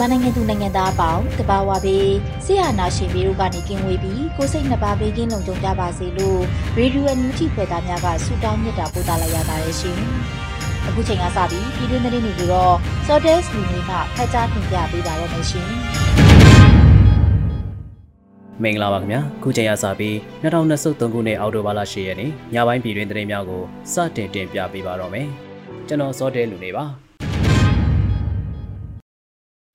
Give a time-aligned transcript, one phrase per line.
[0.00, 2.10] မြန်မာနိုင်ငံသူနိုင်ငံသားအပေါင်းတဘာဝပေး
[2.44, 6.40] ဆရာနာရှင်ပြီးတို့ကနေကင်းဝေးပြီးကိုစိတ်နှစ်ပါးဘေးကင်းလုံခြုံကြပါစေလို့
[6.76, 9.98] ရေဒီယိုအန်ယူဂျီဖွယ်သားများကဆုတောင်းမြတ်တာပို့သလိုက်ရပါတယ်ရှင်။
[10.86, 12.74] အခုချိန်ကစပြီးပြည်တွင်းသတင်းတွေကိုတော့
[13.06, 15.68] Sordes လူမျိုးကဖတ်ကြားတင်ပြပေးပါရမရှင်။
[18.62, 23.62] မင်္ဂလာပါခင်ဗျာခုချိန်ရစပြီး2023ခုနှစ်အောက်တိုဘာလ10ရက်နေ့ညပိုင်းပြည်တွင်သတင်းများကို
[23.92, 25.28] စတင်တင်ပြပေးပါတော့မယ်
[25.88, 27.09] ကျွန်တော်စောတဲလူနေပါ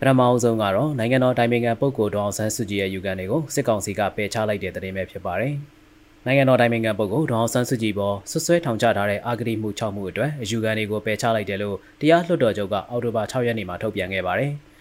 [0.02, 5.54] ပထမအဆုံးကတော့နိုင်ငံတော်တိုင်ပင်ခံပုဂ္ဂိုလ်ဒေါအောင်ဆန်းစုကြည်ရဲ့ယူကန်တွေကိုစစ်ကောင်စီကပယ်ချလိုက်တဲ့သတင်းပဲဖြစ်ပါတယ်။
[6.26, 14.52] နိုင်ငံတော်တိုင်ပင်ခံပုဂ္ဂိုလ်ဒေါအောင်ဆန်းစုကြည်ပေါ်ဆွဆွဲထောင်ချထားတဲ့အာဂတိမှု6မှုအတွက်အယူကန်တွေကိုပယ်ချလိုက်တယ်လို့တရားလွှတ်တော်ချုပ်ကအောက်တိုဘာ6ရက်နေ့မှာထုတ်ပြန်ခဲ့ပါတယ်။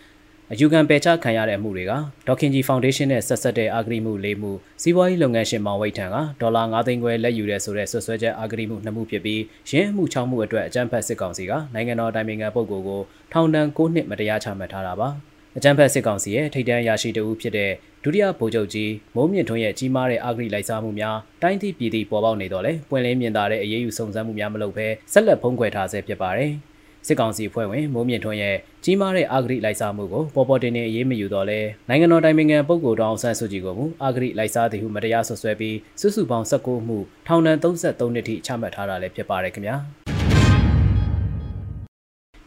[0.53, 1.93] အယူခံပယ်ချခံရတဲ့အမှုတွေက
[2.27, 13.01] ဒေါခင်ဂျီဖောင်ဒေးရှင်းနဲ့ဆက်ဆက်တဲ့အာဂရိမှု၄မှုစီးပွားရေးလုပ်ငန်းရှင်မောင်ဝိတ်ထံကဒေါ်လာ9သိန်းခွဲလက်ယူတဲ့ဆိုတဲ့ဆွဆွဲချက်အာဂရိမှု2မှုဖြစ်ပြီးရင်းမှု6မှုအတွက်အကြမ်းဖက်စစ်ကောင်စီကနိုင်ငံတော်တိုင်ပင်ခံပုဂ္ဂိုလ်ကို
[13.33, 15.09] ထောင်ဒဏ်9နှစ်မတရားချမှတ်ထားတာပါ
[15.57, 17.71] အကြမ်းဖက်စစ်ကောင်စီရဲ့ထိပ်တန်းရာရှိတဦးဖြစ်တဲ့
[18.05, 26.53] ဒုတိယဗိုလ်ချုပ်ကြီးမိုးမြင့်ထွန်းရဲ့ကြီးမားတဲ့အာဂရိလိုက်စားမှုများတိုင်းသည့်ပြည်သည့်ပေါ်ပေါက်နေတော့လဲပွင့်လင်းမြင်သာတဲ့အရေးယူစုံစမ်းမှုများမလုပ်ဘဲဆက်လက်ဖုံးကွယ်ထားဆဲဖြစ်ပါတယ်။
[27.07, 39.77] စစ်ကောင်စီဖွဲ့ဝင်မိုးမြင့်ထွန်းရဲ့ကြီးမားတဲ့အာဂရိလိုက်စားမှုကိုပေါ်ပေါ်တင်တင်အရေးမယူတော့လဲနိုင်ငံတော်တိုင်ပင်ခံပုဂ္ဂိုလ်တော်ဆန်းစုကြည်ကိုမူအာဂရိလိုက်စားသည်ဟုမတရားဆွဆွဲပြီးစုစုပေါင်း19မှုထောင်ဒဏ်33နှစ်ထိချမှတ်ထားတာလည်းဖြစ်ပါတယ်ခင်ဗျာ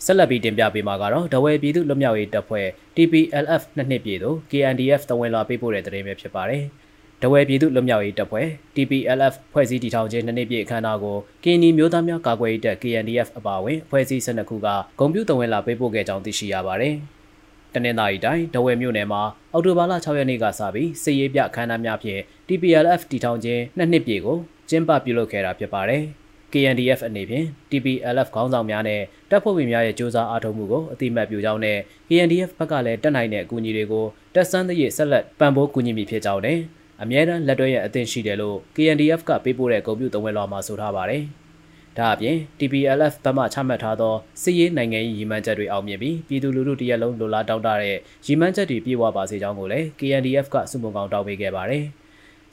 [0.05, 6.63] ဆက်လက်ပြီးတင်ပြပေးမှာကတော့ဒဝဲပြည်သူ့လွတ်မြောက်ရေးတပ်ဖွဲ့ TPLF နှစ်နှစ်ပြည့်သို့ KNDF တဝန်လာပေးပို့တဲ့သတင်းပဲဖြစ်ပါတယ်။
[7.23, 14.67] တဝဲပြည်သူ့လွတ်မြောက်ရေးတပ်ဖွဲ့ TPLF ဖွဲ့စည်းတည်ထောင်ခြင်းနှစ်နှစ်ပြည့်အခမ်းအနားကိုကင်းနီမျိုးသားများကာကွယ်ရေးတပ် KNDF အပါအဝင်ဖွဲ့စည်း12ခုက
[14.99, 16.95] ဂုံပြူတဝင်လာပေးပို့ခဲ့ကြောင်းသိရှိရပါတယ်။
[17.73, 19.21] တနင်္သာရီတိုင်းတဝဲမြို့နယ်မှာ
[19.53, 24.37] အောက်တိုဘာလ6ရက်နေ့ကစပြီးစစ်ရေးပြအခမ်းအနားများဖြင့် TPLF တည်ထောင်ခြင်းနှစ်နှစ်ပြည့်ကို
[24.69, 26.03] ကျင်းပပြုလုပ်ခဲ့တာဖြစ်ပါတယ်။
[26.53, 34.05] KNDF အနေဖြင့် TPLF ခေါင်းဆောင်များနဲ့တပ်ဖွဲ့ဝင်များရဲ့စ조사အားထုတ်မှုကိုအတိမတ်ပြုကြောင်းနဲ့ KNDF ဘက်ကလည်းတက်နိုင်တဲ့အကူအညီတွေကို
[34.35, 36.59] တက်ဆန်းသည့်ဆက်လက်ပံ့ပိုးကူညီမိဖြစ်ကြောင်းနဲ့
[37.01, 41.23] အမြဲတမ်းလက်တွဲရအသင့်ရှိတယ်လို့ KNDF ကပေးပို့တဲ့ဂုဏ်ပြုသုံးဝဲလွှာမှာဆိုထားပါတယ်။
[41.97, 51.83] ဒါအပြင် TPLF ဘက်မှချမှတ်ထားသောစစ်ရေးနိုင်ငံရေးရည်မှန်းချက်တွေအောင်မြင်ပြီးပြည်သူလူထုတရက်လုံးလိုလားတောင်းတတဲ့ရည်မှန်းချက်တွေပြည့်ဝပါစေကြောင်းကိုလည်း KNDF ကစုမုံကောင်တောင်းပေးခဲ့ပါတယ်။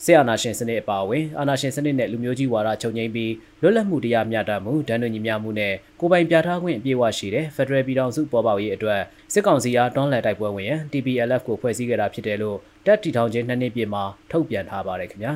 [0.05, 3.33] စစ်အာဏာရှင်စနစ်အပါအဝင်အာဏာရှင်စနစ်နဲ့လူမျိုးကြီးဝါဒချုပ်ငြိမ်းပြီး
[3.63, 9.01] လွတ်လပ်မှုတရားမျှတမှုဒဏ်ညညီမျှမှုနဲ့ကိုပိုင်ပြဋ္ဌာန်းခွင့်အပြည့်အဝရှိတဲ့ Federal ပြည်ထောင်စုပေါ်ပေါက်ရေးအတွက်
[9.33, 15.35] စစ်ကောင်စီအားတွန်းလှန်တိုက်ပွဲဝင်ရန် TPLF ကိုဖွဲ့စည်းခဲ့တာဖြစ်တယ်လို့တက်တီထောင်ခြင်းနှစ်နှစ်ပြည့်မှာထုတ်ပြန်ထားပါတယ်ခင်ဗျာ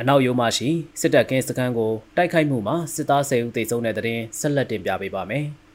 [0.00, 0.68] အနောက်ရိုးမှရှိ
[1.00, 5.46] စစ်တပ်ကင်းစခန်းကိုတိုက်ခိုက်မှုမှာစစ်သား10ဦးသေဆုံးတဲ့တဲ့တင်ဆက်လက်တင်ပြပေးပါမယ်။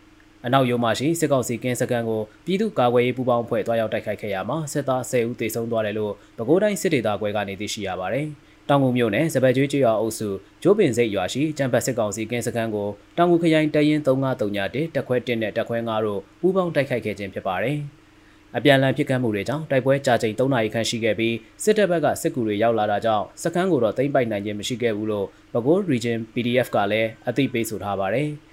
[0.46, 8.28] အနောက်ရိုးမှရှိစစ်ကောင်စီကင်းစခန်းကိုပြည်သူ့ကာကွယ်ရေးပူးပေါင်းဖွဲ့တွားရောက်တိုက်ခိုက်ခဲ့ရမှာစစ်သား10ဦးသေဆုံးသွားတယ်လို့ပဲခူးတိုင်းစစ်ဒေသကွဲကနေသိရှိရပါတယ်။
[8.69, 10.29] တောင်ငူမြို့နယ်စပယ်ကျွေးကျွော်အုပ်စု
[10.62, 17.78] ကျိုးပင်စိတ်ရွာရှိကျန်းဖတ်စစ်ကောင်စီကင်းစခန်းကိုတောင်ငူခရိုင်တရင်3539တက်ခွဲ1နဲ့တက်ခွဲ9တို့ပူးပေါင်းတိုက်ခိုက်ခဲ့ခြင်းဖြစ်ပါတယ်။
[18.58, 28.29] အပြန်အလှန်ဖြစ်ကမ်းမှုတွေကြောင့်တိုက်ပွဲကြာချိန်3နာရီခန့်ရှိခဲ့ပြီးစစ်တပ်ဘက်ကစစ်ကူတွေရောက်လာတာကြောင့်စခန်းကိုတော့သိမ်းပိုက်နိုင်ခြင်းမရှိခဲ့ဘူးလို့ပဲခူး Region PDF ကလည်းအသိပေးဆိုထားပါတယ်။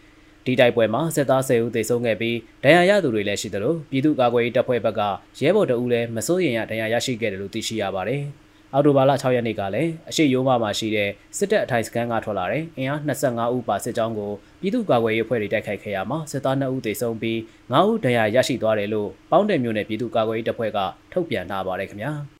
[0.48, 5.00] ဒီတိုက်ပွဲမှာစစ်သား10ဦးသေဆုံးခဲ့ပြီးဒဏ်ရာရသူတွေလည်းရှိသလိုပြည်သူ့ကာကွယ်ရေးတပ်ဖွဲ့ဘက်က
[5.40, 8.22] ရဲဘော်တအူးလည်းမစိုးရိမ်ရဒဏ်ရာရရှိခဲ့တယ်လို့သိရှိရပါတယ်။
[8.74, 17.38] အော်တိုဘာလ6ရက်နေ့ကလည်းအရှိရိုးမမှာရှိတဲ့စစ်တပ်အထိုင်စခန်းကထွက်လာတဲ့အင်အား25ဦးပါစစ်ကြောင်းကိုပြည်သူ့ကာကွယ်ရေးအဖွဲ့တွေတိုက်ခိုက်ခဲ့ရမှာစစ်သား2ဦးသေဆုံးပြီး
[17.72, 20.78] 9ဦးဒဏ်ရာရရှိသွားတယ်လို့ပေါင်းတယ်မျိုးနဲ့ပြည်သူ့ကာကွယ်ရေးတပ်ဖွဲ့က
[21.12, 22.37] ထုတ်ပြန်ထားပါတယ်ခင်ဗျာ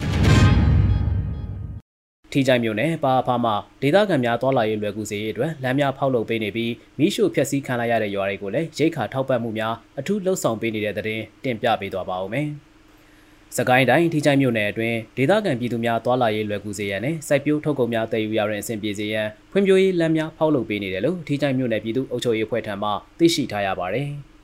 [2.33, 3.53] ထီကြိုင်မြို့နယ်ပါဖာမှ
[3.83, 12.49] ဒေသခံများတွာလာရေးလွယ်ကူစေရေးအတွက်လမ်းများဖောက်လုပ်ပေးနေပြီးမိရှုဖျက်ဆီးခံလိုက်ရတဲ့ရွာတွေကိုလည်းရိတ်ခါထောက်ပံ့မှုများအထူးလှုပ်ဆောင်ပေးနေတဲ့တဲ့တင်တင်ပြပေးသွားပါဦးမယ်။
[13.57, 24.09] စကိုင်းတိုင်းထိချိုင်းမြို့နယ်အတွင်းဒေသခံပြည်သူများသွာလာရေးလွယ်ကူစေရန်နဲ့စိုက်ပျိုးထုတ်ကုန်များတည်ယူရတဲ့အဆင်ပြေစေရန်ဖွံ့ဖြိုးရေးလမ်းများဖောက်လုပ်ပေးနေတယ်လို့ထိချိုင်းမြို့နယ်ပြည်သူ့အုပ်ချုပ်ရေးအဖွဲ့ထံမှသိရှိထားရပါတယ်။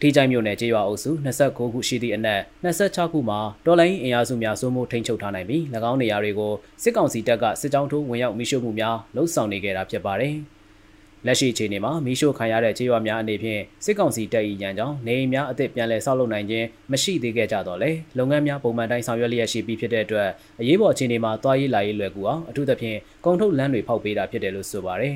[0.00, 6.52] ထိချိုင်းမြို့နယ်ကျေးရွာအုပ်စု29ခုရှိသည့်အနက်26ခုမှာတော်လိုင်းအင်အားစုများစိုးမိုးထိန်းချုပ်ထားနိုင်ပြီး၎င်းနေရာတွေကို
[6.82, 10.34] စစ်ကောင်စီတပ်ကစစ်ကြောင်းထိုးဝင်ရောက်မိရှုမှုများလှုပ်ဆောင်နေကြတာဖြစ်ပါတယ်။
[11.26, 20.28] လက်ရှိအခြေအနေမှာမီးရှို့ခံရတဲ့ခြေရွာများအနေဖြင့်စစ်ကောင်စီတပ်၏ရန်ကြောင့်နေအိမ်များအသစ်ပြန်လည်ဆောက်လုပ်နိုင်ခြင်းမရှိသေးခဲ့ကြတော့လေလုပ်ငန်းများပုံမှန်တိုင်းဆောင်ရွက်လျက်ရှိပြီးဖြစ်တဲ့အတွက်
[20.60, 25.14] အရေးပေါ်အခြေအနေမှာတွားရေးလာရေးလွယ်ကူအောင်အထူးသဖြင့်ကုန်ထုတ်လမ်းတွေဖောက်ပေးတာဖြစ်တယ်လို့ဆိုပါတယ်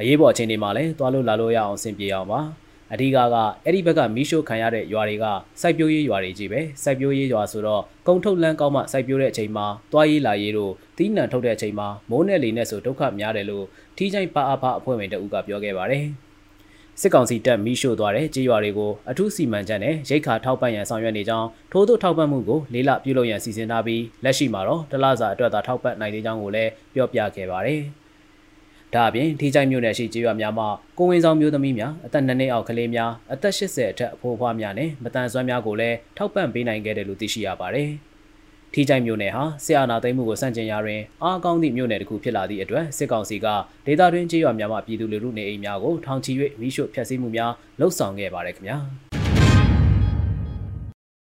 [0.00, 2.40] အရေးပေါ်အခြေအနေမှာလည်းတွားလို့လာလို့ရအောင်ဆင်ပြေအောင်ပါ
[2.92, 5.24] အဓိကကအဲ့ဒီဘက်ကမီးရှို့ခံရတဲ့ရွာတွေက
[5.60, 13.66] စိုက်ပျိုးရေးရွာတွေကြီးပဲစိုက်ပျိုးရေးရွာဆိုတော့ကုံထုတ်လန်းကောင်းမှစိုက်ပျိုးတဲ့အချိန်မှာတွားရေးလာရေးတို့တီးနှံထုတ်တဲ့အချိန်မှာမိုးနဲ့လေနဲ့ဆိုဒုက္ခများတယ်လို့
[13.96, 16.04] ထီးချိုင်းပါအဖအဖွဲ့ဝင်တအူးကပြောခဲ့ပါတယ်
[17.00, 27.82] စစ်ကောင်စီတပ်မီးရှို့သွားတဲ့ကြေးရွာတွေကိုအထူးစီမံချက်နဲ့ရိတ်ခါထောက်ပံ့ရန်ဆောင်ရွက်နေကြောင်းထို့သို့ထောက်ပံ့မှုကိုလေးလပြုလုပ်ရန်စီစဉ်ထားပြီးလက်ရှိမှာတော့တလစာအတွက်သာထောက်ပံ့နိုင်သေးကြောင်းကိုလည်းပြောပြခဲ့ပါတယ်။
[28.94, 37.90] ဒါအပြင်ထိကြိုက်မြို့နယ်ရှိကျေးရွာများမှာကိုဝင်ဆောင်မျိုးသမီးများအသက်2နှစ်အောက်ကလေးများအသက်80အထက်အဖိုးအဖွားများနဲ့မတန်ဆွမ်းများကိုလည်းထောက်ပံ့ပေးနိုင်ခဲ့တယ်လို့သိရှိရပါတယ်။
[38.74, 43.46] ထိကြိုက်မြို့နယ်ဟာစစ်အာဏာသိမ်းမှုကိုစန့်ကျင်ရာတွင်အားကောင်းသည့်မြို့နယ်တစ်ခုဖြစ်လာသည့်အတွက်စစ်ကောင်စီက
[43.86, 48.78] ဒေသတွင်းကျေးရွာများမှပြည်သူလူထုနေအိမ်များကိုထောင်ချီ၍မိရှို့ဖျက်ဆီးမှုများလှုပ်ဆောင်ခဲ့ပါတယ်ခင်ဗျာ။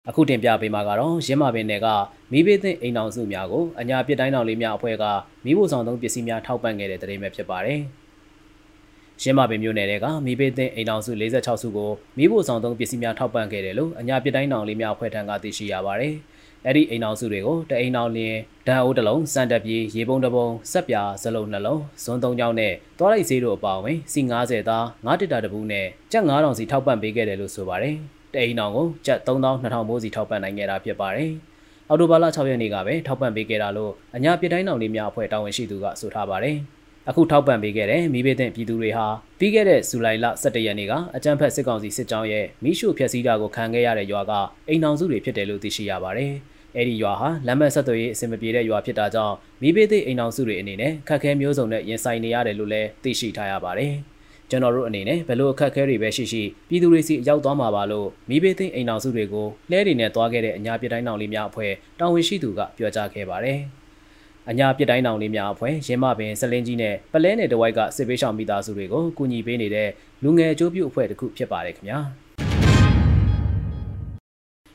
[0.08, 1.86] အခုတင်ပြပေးမှာကတော့ရင်းမာပင်နယ်က
[2.32, 5.04] မိဘသင့်အိမ်အောင်စုများကိုအညာပစ်တိုင်းတော်လေးများအဖွဲ့က
[5.44, 7.80] မိဖို့ဆောင်သုံးပစ္စည်းများထောက်ပံ့ခဲ့တဲ့တဲ့ရင်ပဲဖြစ်ပါတယ်။
[9.22, 16.14] ရင်းမာပင်မြို့နယ်ကမိဘသင့်အိမ်အောင်စု46စုကိုမိဖို့ဆောင်သုံးပစ္စည်းများထောက်ပံ့ခဲ့တယ်လို့အညာပစ်တိုင်းတော်လေးများအဖွဲ့ထံကသိရှိရပါတယ်။
[16.66, 27.98] အဲ့ဒီအိမ်အောင်စုတွေကိုတအိမ်အောင်လင်းဒန်အိုးတစ်လုံးစံတက်ပြေးရေပုံတစ်ပုံဆက်ပြားစလုံးနှလုံးဇွန်းသုံးချောင်းနဲ့သွားလိုက်ဈေးတို့အပါအဝင်စီ90သား9တစ်တာတပူးနဲ့ကြက်9000စီထောက်ပံ့ပေးခဲ့တယ်လို့ဆိုပါတယ်။
[28.34, 31.30] တအိမ်အောင်ကိုကျပ်3200မိုးစီထောက်ပံ့နိုင်ခဲ့တာဖြစ်ပါတယ်။
[31.88, 36.56] အော်တိုဘာလ6ရက်နေ့ကပဲထောက်ပံ့ပေးခဲ့တာလို့အညာပြည်တိုင်းတော်လေးများအဖွဲ့တာဝန်ရှိသူကဆိုထားပါတယ်။
[37.08, 39.06] အခုထောက်ပံ့ပေးခဲ့တဲ့မိဘတဲ့ပြည်သူတွေဟာ
[39.38, 44.32] ပြီးခဲ့တဲ့ဇူလိုင်လ17ရက်နေ့ကအကြမ်းဖက်စစ်ကောင်စီစစ်ကြောင်းရဲ့မိရှုဖျက်ဆီးတာကိုခံခဲ့ရတဲ့ရွာက
[44.68, 46.32] အိမ်အောင်စုတွေဖြစ်တယ်လို့သိရှိရပါတယ်။
[46.76, 53.94] အဲဒီရွာဟာလမ်းမဆက်သွယ်ရေးအဆင်မပြေတဲ့ရွာဖြစ်တာကြောင့်မိဘတဲ့အိမ်အောင်စုတွေအနေနဲ့ခက်ခဲမျိုးစုံနဲ့ရင်ဆိုင်နေရတယ်လို့လည်းသိရှိထားရပါတယ်။
[54.52, 63.58] ကျွန်တော်တို့အနေနဲ့ဘယ်လိုအခက်အခဲတွေပဲရှိရှိပြည်သူတွေစီရောက်သွားမှာပါလို့မိဘသိအိမ်အောင်စုတွေကိုလှဲတွေနဲ့တွားခဲ့တဲ့အညာပြတိုင်းတောင်လေးများအဖွဲ့တာဝန်ရှိသူကပြောကြားခဲ့ပါတယ်။
[64.50, 69.88] အညာပြတိုင်းတောင်လေးများအဖွဲ့ရင်းမပင်စလင်းကြီးနဲ့ပလဲနယ်တဝိုက်ကစစ်ပေးဆောင်မိသားစုတွေကိုကူညီပေးနေတဲ့
[70.22, 71.98] လူငယ်အကျိုးပြုအဖွဲ့တစ်ခုဖြစ်ပါတယ်ခင်ဗျာ။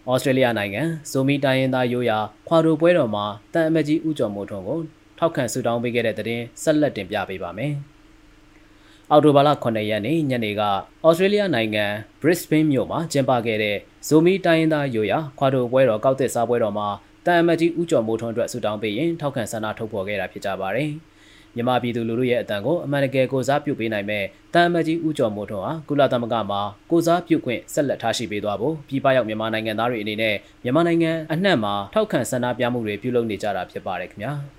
[0.10, 0.82] ဩစတြေးလျနိုင်ငံ
[1.12, 4.80] ဇိုမီတိုင်းရင်းသားရိုးရာခွာတိုပွဲတော်မှာတန်အမကြီးဦးကျော်မိုးထွန်းကို
[5.20, 7.74] ထောက်ခံဆုတောင်းပေးခဲ့တဲ့တဲ့တင်ဆက်လက်တင်ပြပေးပါမယ်။
[9.12, 10.62] အော်တိုဘာလ9ရက်နေ့ညနေက
[11.06, 11.86] ဩစတြေးလျနိုင်ငံ
[12.22, 13.78] Brisbane မြို့မှာကျင်းပခဲ့တဲ့
[14.08, 16.88] ဇိုမီတိုင်းရင်းသားရိုးရာခွာတိုပွဲတော်ကောက်တဲ့စားပွဲတော်မှာ
[17.26, 20.90] တန်အမတ်ကြီးဦးကျော်မိုးထွန်းအတွက်ဆုတောင်းပေးရင်ထောက်ခံဆန္ဒထုတ်ဖော်ခဲ့တာဖြစ်ကြပါတယ်။
[21.56, 24.24] မြန်မာပြည်သူလူထုရဲ့အတန်ကိုအမှန်တကယ်ကိုစားပြုပေးနိုင်မဲ့
[24.54, 26.62] တန်အမတ်ကြီးဦးကျော်မိုးထွန်းဟာကုလသမဂ္ဂမှာ
[26.92, 34.34] ကိုစားပြုခွင့်ဆက်လက်ထားရှိပေးသွားဖို့ပြည်ပရောက်မြန်မာနိုင်ငံသားတွေအနေနဲ့မြန်မာနိုင်ငံအနှံ့မှာထောက်ခံဆန္ဒပြမှုတွေပြုလုပ်နေကြတာဖြစ်ပါတယ်ခင်ဗျာ။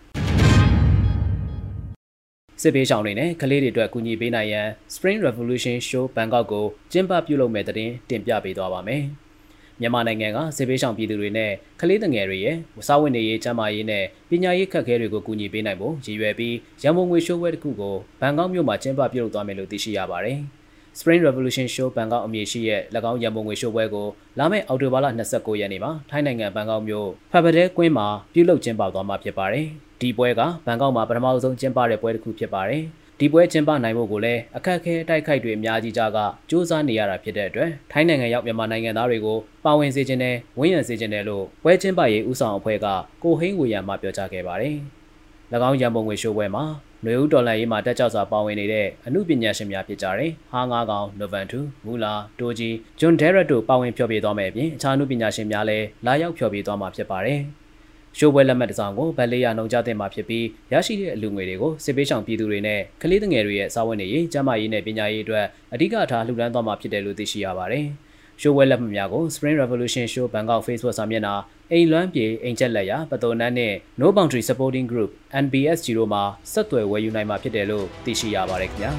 [2.62, 7.76] စစ်ပေးရှောင်တွေနဲ့ကလေးတွေအတွက်ကူညီပေးနိုင်ရန် Spring Revolution Show Bangkok ကိုကျင်းပပြုလုပ်မဲ့တဲ့
[8.10, 9.02] တင်ပြပေးသွားပါမယ်။
[9.80, 12.56] မြန်မာနိုင်ငံကစစ်ပေးရှောင်ပြည်သူတွေနဲ့ကလေးငယ်တွေရဲ့
[12.86, 20.38] စားဝတ်နေရေးကျန်းမာရေးနဲ့ပညာရေးခက်ခဲတွေကိုကူညီပေးနိုင်ဖို့ရည်ရွယ်ပြီးရန်ကုန်ငွေရှိုးပွဲတစ်ခုကိုဘန်ကောက်မြို့မှာကျင်းပပြုလုပ်သွားမယ်လို့သိရှိရပါတယ်။
[20.98, 22.80] Spring Revolution Show ဘန်ကောက်အမည်ရှိရဲ့၎
[23.10, 24.06] င်းရန်ပုံငွေရှိုးပွဲကို
[24.38, 29.66] လာမယ့်အောက်တိုဘာလ29ရက်နေ့မှာထိုင်းနိုင်ငံဘန်ကောက်မြို့ဖတ်ပတဲကွင်းမှာပြုလုပ်ကျင်းပသွားမှာဖြစ်ပါတယ်။
[30.00, 32.82] ဒီပွဲကဘန်ကောက်မှာပထမဆုံးကျင်းပတဲ့ပွဲတစ်ခုဖြစ်ပါတယ်။
[33.20, 36.18] ဒီပွဲကျင်းပနိုင်ဖို့ကိုလည်းအခက်အခဲတိုက်ခိုက်တွေအများကြီးကြားက
[36.50, 42.86] စူးစမ်းနေရတာဖြစ်တဲ့အတွက်ထိုင်းနိုင်ငံရောက်မြန်မာနိုင်ငံသားတွေကိုပါဝင်စေခြင်းနဲ့ဝန်းရံစေခြင်းနဲ့လို့ပွဲကျင်းပရေးဥဆောင်အဖွဲ့က
[43.22, 44.76] ကိုဟိန်းဝေယံမှပြောကြားခဲ့ပါတယ်။၎
[45.68, 46.64] င်းရန်ပုံငွေရှိုးပွဲမှာ
[47.04, 57.40] နွေဦးဒေါ်လာရေးမှာတက်ကြွစွာပါဝင်နေတဲ့အမှုပညာရှင်များဖြစ်ကြတဲ့ဟာငါးကောင်နိုဗန်တူမူလာတိုဂျီဂျွန်ဒဲရက်တို့ပါဝင်ဖျော်ဖြေသွားမယ်အပြင်အခြားအမှုပညာရှင်များလည်းလာရောက်ဖျော်ဖြေသွားမှာဖြစ်ပါတယ်။
[58.18, 67.86] ရှိုးပွဲလက်မှတ်တစ်စောင်ကိုဗတ်လေးရနှုံကြတဲ့မှာဖြစ်ပြီးရရှိတဲ့အလူငွေတွေကိုစစ်ပေးဆောင်ပြည်သူတွေနဲ့ကလေးငယ်တွေရဲ့စာဝန်နေရေးကျန်းမာရေးနဲ့ပညာရေးအတွက်အဓိကထားလှူဒါန်းသွားမှာဖြစ်တယ်လို့သိရှိရပါတယ်။
[68.40, 71.34] ရှိုးပွဲလက်မှတ်များကို Spring Revolution Show Bangkok Facebook စာမျက်နှာ
[71.72, 75.10] အိမ်လွမ်းပြေအိမ်ချက်လက်ရပတော်နန်းနဲ့ No Boundary Supporting Group
[75.44, 78.92] NBSG တို့မှာဆက်သွယ်ဝယ်ယူနိုင်မှာဖြစ်တယ်လို့သိရှိရပါတယ်ခင်ဗျာ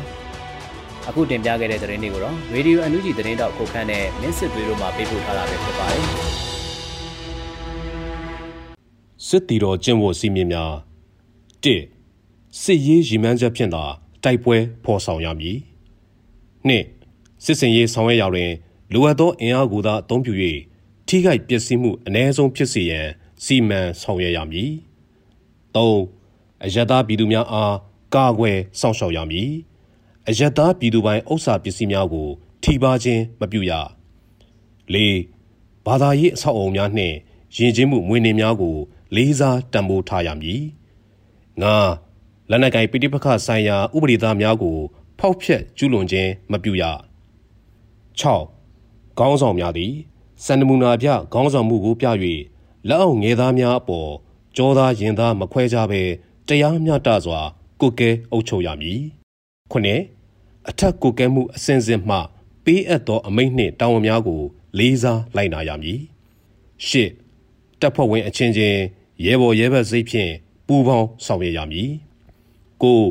[1.09, 6.03] ။အခုတင်ပြခဲ့တဲ့သတင်းတွေကိုတော့ Radio NUG သတင်းတော့ခုခန့်နဲ့မင်းစစ်သွေးတို့မှပေးပို့ထားတာပဲဖြစ်ပါတယ်။
[9.27, 10.73] စစ်တီတော်ကျင့်ဝတ်စည်းမျဉ်းများ
[11.63, 11.65] ၁
[12.61, 13.83] စစ်ရေးရည်မှန်းချက်ဖြင့်သာ
[14.23, 15.57] တိုက်ပွဲဖော်ဆောင်ရမည်
[16.67, 16.71] ၂
[17.45, 18.51] စစ်စင်ရေးဆောင်ရွက်ရာတွင်
[18.93, 20.33] လိုအပ်သောအင်အားကိုသာအသုံးပြု၍
[21.07, 23.07] ထိခိုက်ပျက်စီးမှုအ ਨੇ ဆုံးဖြစ်စေရန်
[23.43, 24.71] စီမံဆောင်ရွက်ရမည်
[25.75, 25.77] ၃
[26.63, 27.75] အယက်သားပြည်သူများအား
[28.15, 29.51] ကာကွယ်စောင့်ရှောက်ရမည်
[30.27, 32.27] အယက်သားပြည်သူပိုင်းဥစ္စာပစ္စည်းများကို
[32.63, 33.71] ထိပါခြင်းမပြုရ
[34.93, 34.95] ၄
[35.85, 37.15] ဘာသာရေးအဆောက်အအုံများနှင့်
[37.57, 38.75] ယဉ်ကျေးမှုမွေးနေ့များကို
[39.15, 40.61] လေးစားတံမိုးထားရမည်
[41.61, 41.63] ၅
[42.49, 44.77] လက်နက်ကိုင်ပိဋိပက္ခဆိုင်ရာ ဥပဒေသားများကို
[45.19, 46.83] ဖောက်ဖျက်ကျူးလွန်ခြင်းမပြုရ
[48.21, 48.58] 6
[49.19, 49.93] ခေါင်းဆောင်များသည်
[50.45, 52.07] စန္ဒမူနာပြခေါင်းဆောင်မှုကိုပြ၍
[52.87, 54.09] လက်အောက်ငယ်သားများအပေါ်
[54.55, 56.01] ကြောသားရင်သားမခွဲကြဘဲ
[56.47, 57.39] တရားမျှတစွာ
[57.81, 58.99] ကိုကဲအုပ်ချုပ်ရမည်
[59.71, 60.01] ခုနှစ်
[60.69, 62.17] အထက်ကိုကဲမှုအစဉ်စဉ်မှ
[62.65, 64.41] ပေးအပ်သောအမိန့်နှင့်တာဝန်များကို
[64.77, 65.99] လေးစားလိုက်နာရမည်
[66.87, 67.09] ရှစ်
[67.79, 68.79] တပ်ဖွဲ့ဝင်အချင်းချင်း
[69.25, 70.31] ရဲဘော်ရဲဘက်စိတ်ဖြင့်
[70.67, 71.89] ပူးပေါင်းဆောင်ရွက်ရမည်
[72.83, 73.01] ကို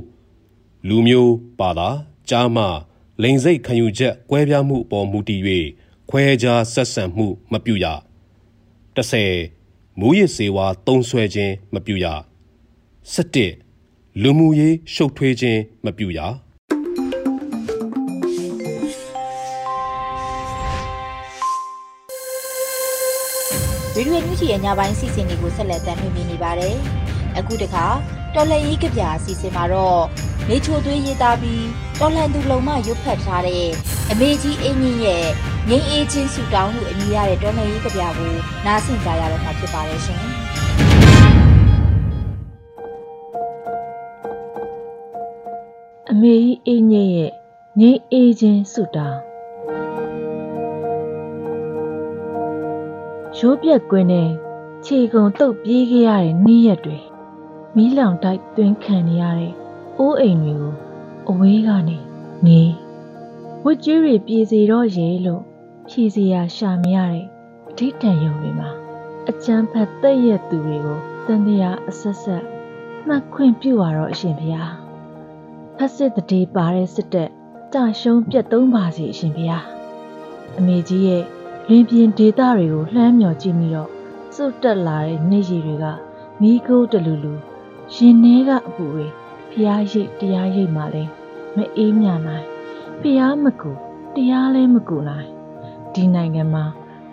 [0.89, 1.89] လူမျိုးပါတာ
[2.29, 2.65] ကြားမှ
[3.23, 5.43] လိန်စိတ်ခံယူချက်ကွဲပြားမှုအပေါ်မူတည်၍
[6.11, 7.87] ခွဲခြားဆက်ဆံမှုမပြုရ
[8.97, 12.07] 30မူရစ်စေဝါတုံးဆွဲခြင်းမပြုရ
[13.15, 16.19] 17လူမှုရေးရှုပ်ထွေးခြင်းမပြုရ
[23.95, 26.77] ဗီဒီယိုညွှန်ချီရဲ့ညပိုင်းစီစဉ်တွေကိုဆက်လက်တင်ပြနေပါတယ်။
[27.39, 27.87] အခုတခါ
[28.35, 30.03] တော်လှန်ရေးကြပြအစီအစဉ်မှာတော့
[30.49, 31.65] နေချိုသွေးရေးသားပြီး
[31.99, 33.69] တော်လှန်သူလုံမရုပ်ဖတ်ထားတဲ့
[34.13, 35.25] အမေကြီးအင်းကြီးရဲ့
[35.69, 38.33] ငိမ့်အေးချင်းဆူတောင်းမှုအမည်ရတဲ့တော်လှန်ရေးကြပြကို
[38.67, 40.21] နားဆင်ကြရတော့မှာဖြစ်ပါတယ်ရှင်။
[46.11, 47.33] အမေကြီးအေးညက်ရဲ့
[47.81, 49.21] ငိမ့်အေးချင်းဆူတောင်း
[53.39, 54.31] ရိုးပြက်ကွင်းနဲ့
[54.85, 56.99] ခြေကုံတုပ်ပြေးခဲ့ရတဲ့နေ့ရက်တွေ
[57.77, 59.53] မီးလောင်တိုက်သွင်းခံနေရတဲ့
[59.99, 60.75] အိုးအိမ်တွေကို
[61.29, 61.99] အဝေးကနေ
[62.47, 62.63] နေ
[63.65, 65.43] ဝတ်ကျွေးတွေပြေစီတော့ရေလို့
[65.89, 67.27] ဖြီစီယာရှာမရတဲ့
[67.71, 68.71] အထိတန်ယုံတွေမှာ
[69.29, 72.45] အကျန်းဖတ်တဲ့ရက်သူတွေကိုတန်တရားအဆက်ဆက်
[73.07, 74.73] မှတ်ခွင့်ပြုရတော့အရှင်ဘုရား
[75.77, 77.31] ဖက်စစ်တည်းပါတဲ့စစ်တပ်
[77.73, 79.65] ကြာရှုံးပြတ်သုံးပါစီအရှင်ဘုရား
[80.59, 81.25] အမေကြီးရဲ့
[81.69, 83.91] လင်းပြင်းဒေတာတွေကိုလှမ်းမြော်ကြည့်ပြီးတော့
[84.35, 85.85] စွတ်တက်လာတဲ့နေရည်တွေက
[86.41, 87.35] မီးခိုးတလူလူ
[87.95, 89.07] ရင်ထဲကအပူတွေ
[89.51, 91.11] ဖျားရိတ်တရားရိတ်မှလည်း
[91.57, 92.47] မအေးမြနိုင်
[93.03, 93.71] ဖျားမကူ
[94.15, 95.29] တရားလည်းမကူနိုင်
[95.95, 96.65] ဒီနိုင်ငံမှာ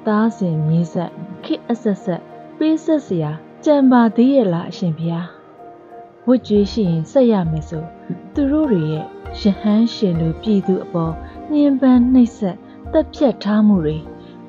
[0.05, 1.11] သားစဉ်မြေးဆက်
[1.43, 2.21] ခေအဆက်ဆက်
[2.57, 3.31] ပေးဆက်စရာ
[3.65, 5.27] ကြံပါသေးရဲ့လားအရှင်ဘုရား
[6.27, 7.83] ဝတ်ကြွေးရှိရင်ဆက်ရမယ်ဆို
[8.33, 9.05] သူတို့တွေရဲ့
[9.39, 11.13] ရဟန်းရှင်လူပြည်သူအပေါ်
[11.51, 12.57] ညှဉ်းပန်းနှိပ်စက်
[12.93, 13.97] တပ်ဖြတ်ထားမှုတွေ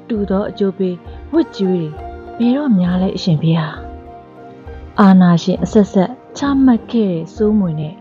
[0.09, 0.97] တူသောအကျိုးပေး
[1.33, 1.89] ဝတ်ကြွေး
[2.39, 3.69] တွေဘယ်တော့များလဲအရှင်ဖေဟာ
[5.01, 7.95] အာနာရှင်အဆက်ဆက်ချမှတ်ခဲ့တဲ့စိုးမွေနဲ့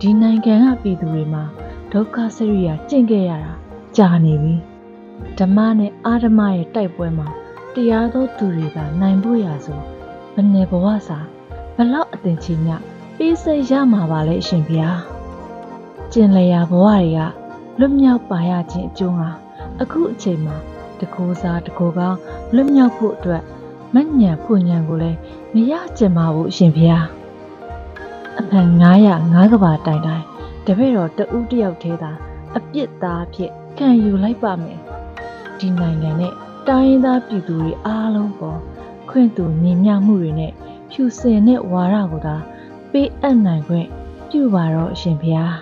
[0.00, 1.44] ဒီနိုင်ငံကပြည်သူတွေမှာ
[1.92, 3.52] ဒုက္ခစရိယာကျင့်ခဲ့ရတာ
[3.96, 4.54] ကြာနေပြီ
[5.38, 7.28] ဓမ္မနဲ့အာဓမ္မရဲ့တိုက်ပွဲမှာ
[7.74, 9.80] တရားသောသူတွေကနိုင်ဖို့ရဆို
[10.34, 11.18] ဘယ်နယ်ဘဝစာ
[11.76, 12.68] ဘလောက်အသင်ချင်ည
[13.16, 14.92] ပေးစိတ်ရမှာပါလဲအရှင်ဖေဟာ
[16.12, 17.18] ကျင်လျာဘဝတွေက
[17.78, 19.28] လွတ်မြောက်ပါရခြင်းအကျိုးဟာ
[19.80, 20.56] အခုအချိန်မှာ
[21.00, 22.18] တကိုးစားတကိုးကောင်း
[22.54, 23.42] လွတ်မြောက်ဖို့အတွက်
[23.94, 25.18] မညံဖွညံကိုလည်း
[25.54, 27.06] မရကျင်ပါဘူးအရှင်ဘုရား
[28.38, 28.68] အဖန်
[29.02, 30.29] 900ငါးကဘာတိုင်တိုင်တ
[30.78, 32.12] ပည့်တော်တဦးတယောက်သေးတာ
[32.56, 34.78] အပြစ်သားဖြစ်ခံယူလိုက်ပါမယ်
[35.58, 36.34] ဒီနိုင်ငံနဲ့
[36.68, 38.60] တိုင်းရင်းသားပြည်သူတွေအားလုံးပေါ်
[39.10, 40.52] ခွင့်သူညီမျှမှုတွေနဲ့
[40.90, 42.36] ဖြူစင်တဲ့ဝါရကိုသာ
[42.90, 43.86] ပေးအပ်နိုင်ခွင့်
[44.30, 45.56] ပြုပါတော့အရှင်ဘုရား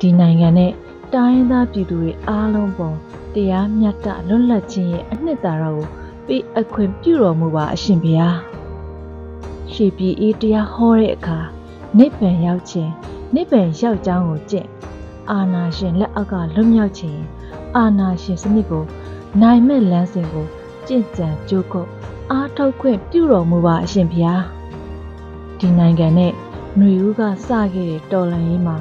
[0.00, 0.72] ဒီနိုင်ငံနဲ့
[1.14, 2.96] တိုင်းရင်းသားပြည်သူတွေအားလုံးပေါ်
[3.34, 5.86] တရားမြတ်တလွတ်လပ်ခြင်းရဲ့အနှစ်သာရကို
[6.26, 8.38] ပေးအခွင့်ပြုတော်မူပါအရှင်ဘုရား
[9.72, 11.38] ရှေပြည်အေးတရားဟောတဲ့အခါ
[11.98, 12.92] နိဗ္ဗာန်ရောက်ခြင်း
[13.34, 14.68] နိဗ္ဗာန်ရောက်ကြောင်းကိုကြင့်
[15.30, 17.20] အာနာရှင်လက်အောက်ကလွတ်မြောက်ခြင်း
[17.76, 18.84] အာနာရှင်စနစ်ကို
[19.42, 20.46] နိုင်မဲ့လမ်းစဉ်ကို
[20.86, 21.88] ကြင့်ကြံကြိုးကုပ်
[22.30, 24.44] အားထုတ်ခွင့်ပြုတော်မူပါအရှင်ဘုရား
[25.58, 26.32] ဒီနိုင်ငံနဲ့
[26.76, 28.76] ຫນွေဦးကစခဲ့တဲ့တော်လန်ရေးမှာ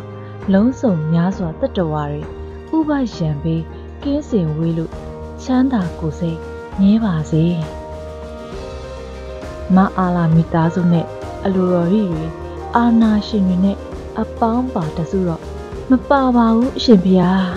[0.54, 2.22] လုံးစုံများစွာတတ္တဝါတွေ
[2.76, 3.62] ဥပယံပေး
[4.04, 4.92] ကင်းစင်ဝေးလို့
[5.44, 6.40] ချမ်းသာကိုယ်စိတ်
[6.82, 7.44] ငြဲပါစေ
[9.76, 11.06] မအာလာမိသားစုနဲ့
[11.46, 12.26] အလိုတော်ရီတွေ
[12.76, 13.78] အာနာရှင်တွေနဲ့
[14.22, 15.42] အပေါင်းပါတစုတော့
[15.92, 17.54] မပါပါဘူးအရှင်ဘုရား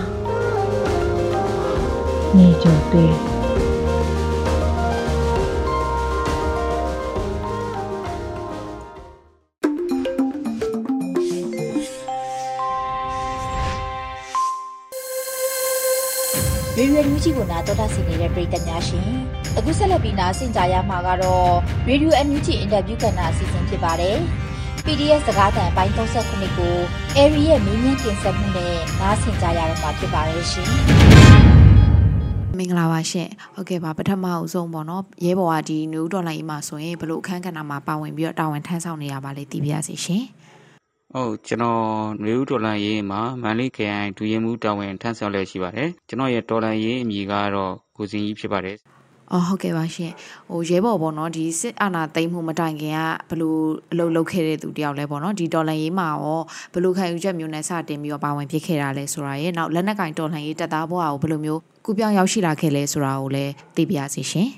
[2.37, 3.15] နေကြသေး
[16.77, 19.09] ရွေရွေလူကြီးကိုနာတော်တာဆင်နေတဲ့ပြည်သက်များရှင်
[19.57, 21.51] အခုဆက်လက်ပြီးနာဆင်ကြရမှာကတော့
[21.89, 24.17] Radio NUG အင်တာဗျူးကဏ္ဍအစီအစဉ်ဖြစ်ပါတယ်
[24.89, 26.75] PDF စကားသံအပိုင်း39ကို
[27.17, 30.67] Airy ရဲ့မင်းမြန်းတင်ဆက်မှုနဲ့နားဆင်ကြရတော့မှာဖြစ်ပါတယ်ရှင်
[32.57, 40.23] မင်္ဂလာပါရှင်ဟုတ်ကဲ့ပါပထမအဆုံးပေါ့နော်ရဲဘော်ကဒီနယူးဒေါ်လာကြီးမှာဆိုရင်ဘလို့အခန်းကဏ္ဍမှာပါဝင်ပြီးတော့တာဝန်ထမ်းဆောင်နေရပါလေတည်ပြရစီရှင်
[41.13, 41.83] ဟုတ်ကျွန်တော်
[42.23, 48.77] နယူးဒေါ်လာရေးမှာမန်လေးခရိုင်ဒူရင်မှုတာဝန်ထမ်းဆောင်လျက်ရှိပါတယ်ကျွန်တော်ရဲ့ဒေါ်လာရေးအမည်ကတော့ကိုစင်ကြီးဖြစ်ပါတယ်
[49.31, 50.11] အော်ဟုတ်ကဲ့ပါရှင်
[50.49, 56.41] ဟိုရဲဘော်ပေါ့နော်ဒီစစ်အာဏာသိမ်းမှုမတိုင်ခင်ကဘလို့အလုပ်လုပ်ခဲ့တဲ့သူတယောက်လဲပေါ့နော်ဒီတော်လန်ရေးမှာရော
[56.73, 64.49] ဘလို့ခံယူချက်မျိုးနဲ့စတင်ပြီးတော့ပါဝင်ဖြစ်ခဲ့တာလဲဆိုတာရဲ့နောက်လက်နက်ကင်တော်လန်ရေးတပ်သားဘဝကိုဘလို့မျိုးကုပြောင်းရောက်ရှိလာခဲ့လဲဆိုတာကိုလည်းသိပြရစီရှင်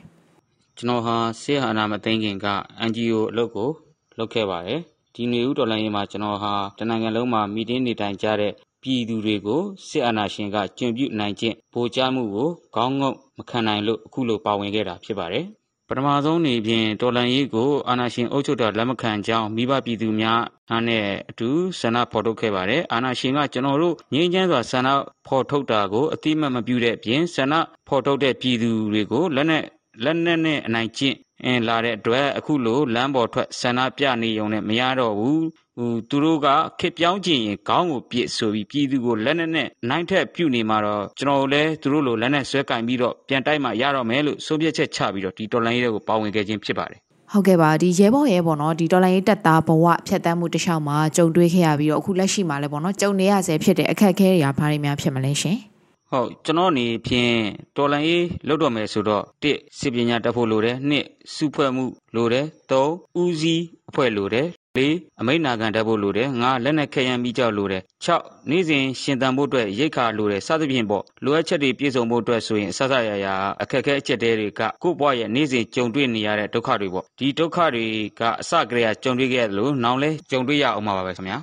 [0.77, 2.47] ကျွန်တော်ဟာစစ်အာဏာမသိမ်းခင်က
[2.89, 3.69] NGO အလုပ်ကို
[4.17, 4.81] လုပ်ခဲ့ပါတယ်
[5.15, 15.45] ဒီနေဦးတော်လိုင်းရေးမှာကျွန်တော်ဟာတနိုင်ငံလုံးမှာမီတင်းနေတိုင်ကြတဲ့ ပြည်သူတွေကိုစစ်အာဏာရှင်ကကျင့်ပြုနိုင်ခြင်းပိုကြားမှုကိုခေါင်းငုံမခံနိုင်လို့အခုလိုပါဝင်ခဲ့တာဖြစ်ပါတယ်။
[15.87, 24.89] ပထမဆုံးနေဖြင့်တော်လန်ရေးကိုအာဏာရှင်အုပ်ချုပ်တာလက်မခံကြောင်းမိဘပြည်သူများအားနဲ့အတူဆန္ဒဖော်ထုတ်ခဲ့ပါတယ်။အာဏာရှင်ကကျွန်တော်တို့ငြိမ်းချမ်းစွာဆန္ဒ
[25.27, 27.55] ဖော်ထုတ်တာကိုအတိမတ်မပြုတဲ့အပြင်ဆန္ဒ
[27.87, 29.65] ဖော်ထုတ်တဲ့ပြည်သူတွေကိုလက်နက်
[30.03, 35.43] လက်နက်နဲ့အနိုင်ကျင့်အင်းလာတဲ့အတွက်အခုလိုလမ်းပေါ်ထွက်ဆန္ဒပြနေုံနဲ့မရတော့ဘူး
[35.79, 36.47] ဟိုသူတို့က
[36.79, 46.99] ခစ်ပြောင်းကျင်ရင်ခေါင်းကိုပြစ်ဆိုပြီးပြည်သူကိုလက်နက်နဲ့နိုင်ထက်ပြုတ်နေမှာတော့ကျွန်တော်လည်းသူတို့လိုလက်နက်ဆွဲကင်ပြီးတော့ပြန်တိုက်မှရတော့မယ်လို့ဆုံးဖြတ်ချက်ချပြီးတော့ဒီတော်လိုင်းရေးကိုပါဝင်ခဲ့ခြင်းဖြစ်ပါတယ်
[47.31, 55.57] ဟုတ်ကဲ့ပါဒီရဲဘော်ရဲပေါ့နော်ဒီတော်လိုင်းရေးတက်သားဘဝဖြတ်တန်းမှုတစ်လျှောက်မှာကြုံတွေ့ခဲ့ရပြီးတော့အခုလက်ရှိမှာလည်းပေါ့နော်ကြုံနေရဆဲဖြစ်တဲ့အခက်အခဲတွေဘာတွေများဖြစ်မလဲရှင်
[56.11, 57.33] ဟုတ်ကျွန်တော်အနေဖြင့်
[57.77, 61.05] တော်လန်ရေးလုပ်တော့မယ်ဆိုတော့တစ်စစ်ပညာတက်ဖို့လိုတယ်နှစ်
[61.35, 64.47] စုဖွဲ့မှုလိုတယ်သုံးဦးစီးအဖွဲ့လိုတယ်
[64.79, 64.87] ၄
[65.21, 68.17] အမိတ်နာခံတက်ဖို့လိုတယ်၅လက်နက်ခဲယမ်းမိကြောက်လိုတယ်၆
[68.49, 73.27] နေ့စဉ်ရှင်သန်ဖို့အတွက်ရိတ်ခါလိုတယ်စသဖြင့်ပေါ့လိုအပ်ချက်တွေပြည့်စုံဖို့အတွက်ဆိုရင်ဆဆရရ
[73.61, 77.85] အခက်အခဲအချက်တွေကကိုယ့်ဘဝရဲ့နေ့စဉ်ကြုံတွေ့နေရတဲ့ဒုက္ခတွေပေါ့ဒီဒုက္ခတွေ
[78.19, 81.37] ကအစကတည်းကကြုံတွေ့ခဲ့ရလို့နောင်လဲကြုံတွေ့ရအောင်ပါပဲခင်ဗျာ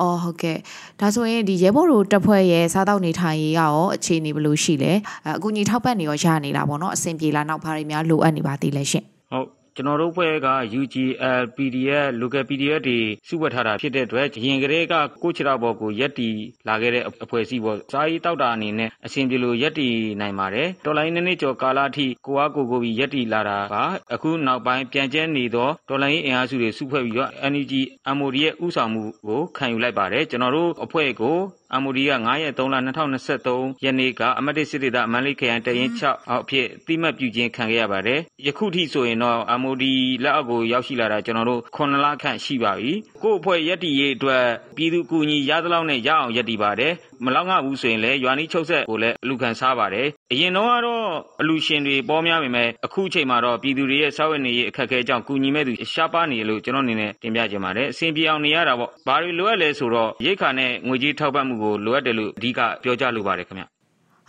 [0.00, 0.58] အော်ဟုတ်ကဲ့
[1.00, 4.92] ဒါဆိုရင်ဒီရဲဘော်တို့တပ်ဖွဲ့ရဲ့စားတောက်နေထိုင်ရေးကရောအခြေအနေဘယ်လိုရှိလဲ
[5.36, 9.46] အကူအညီထောက်ပံ့နေရောရနေလားပေါ့နော်အဆင်ပြေလားနောက်ဘာတွေများလိုအပ်နေပါသေးလဲရှင်ဟုတ်
[9.78, 10.48] ကျွန်တော်တို့ဘက်က
[10.80, 16.28] UGL PDF local PDF တွေစုဝတ်ထားတာဖြစ်တဲ့အတွက်ရင်ကလေးက ကိုချရာဘော်ကိုရက်တီ
[16.68, 19.88] လာခဲ့တဲ့အဖွဲ့အစည်းပေါ့ စာရေးတောက်တာအနေနဲ့အစဉ်ပြေလို့ရက်တီ
[20.20, 23.74] နိုင်ပါတယ် တော်လိုင်းနှစ်နှစ်ကျော်ကာလအထိ ကိုအားကိုကိုပြီးရက်တီလာတာက
[24.14, 27.72] အခုနောက်ပိုင်း ပြန်ကျဲနေသော တော်လိုင်းအင်အားစုတွေ စုဖွဲ့ပြီးတော့ NUG
[28.16, 31.36] MOD ရဲ့ဥဆောင်မှုကို ခံယူလိုက်ပါတယ် ကျွန်တော်တို့အဖွဲ့ကို
[31.82, 32.76] MOD က9ရက်3လ
[33.26, 39.84] 2023ရက်နေ့က အမတ်တစ်စစ်ဒေသ မန္တလေးခရိုင်တရင်6အောက်အဖြစ်တိမှတ်ပြုခြင်း ခံခဲ့ရပါတယ် ယခုထိဆိုရင်တော့ MOD
[40.22, 44.44] လက်အောက်ကို ရောက်ရှိလာတာ ကျွန်တော်တို့9လခန့် ရှိပါပြီ ကို့အဖွဲ့ရက်တီရေးအတွက်
[44.76, 46.92] ပြည်သူကူညီ ရသလောက်နဲ့ ရအောင်ရက်တီပါတယ်
[47.24, 51.06] မလောက်ငှဘူးဆိုရင်လည်းရွာနီးချုပ်ဆက်ကိုလည်းအလူခံစားပါတယ်အရင်တော့ကတော့
[51.40, 63.64] အလူရှင်တွေပေါ်များပေမဲ့အခုချိန်မှာတော့ပြည်သူတွေရဲ့စာဝတ်နေရေးအခက်အခဲကြောင့်ကူညီမဲ့သူရှားပါနေလို့ကျွန်တော်အနေနဲ့တင်ပြချင်ပါတယ်အဆင်ပြေအောင်နေရတာပေါ့ဘာတွေလိုအပ်လဲဆိုတော့ရိတ်ခါနဲ့ငွေကြေးထောက်ပံ့မှုကိုလိုအပ်တယ်လို့အဓိကပြောကြားလိုပါတယ်ခင်ဗျ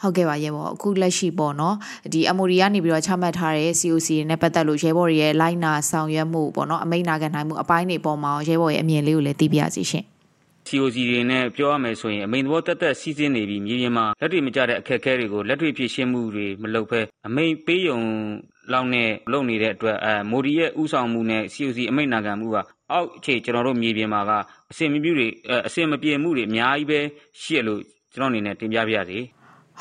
[0.01, 1.75] ဟုတ်ကဲ့ပါရဲဘော်အခုလက်ရှိပေါ့နော်
[2.13, 10.05] ဒီ MOD ကနေပြီးတော့ချမှတ်ထားတဲ့ COC တွေနဲ့ပတ်သက်လို့ရဲဘော်ရဲ့လိုက်နာဆောင်ရွက်မှုပေါ့နော်အမိန့်နာခံနိုင်မှုအပိုင်းတွေပေါ်မှာရဲဘော်ရဲ့အမြင်လေးကိုလည်းသိပြရစီရှင်
[10.67, 17.99] COC တွေနဲ့ပြောရမယ်ဆိုရင်အမိန်သဘောတက်တက်စီးစင်းနေပြီးမြေပြင်မှာလက်တွေ့မကျတဲ့အခက်အခဲတွေကိုလက်တွေ့ဖြေရှင်းမှုတွေမလုပ်ဘဲအမိန်ပေးယုံ
[18.73, 22.57] လောက်နဲ့လုပ်နေတဲ့အတွက်အဲမိုဒီရဲ့ဥဆောင်မှုနဲ့ COC အမိန့်နာခံမှုက
[22.91, 24.31] အောက်ခြေကျွန်တော်တို့မြေပြင်မှာက
[24.71, 25.27] အစင်မပြူတွေ
[25.67, 26.99] အစင်မပြေမှုတွေအများကြီးပဲ
[27.41, 27.81] ရှိရလို့
[28.13, 29.19] ကျွန်တော်အနေနဲ့တင်ပြပြရစီ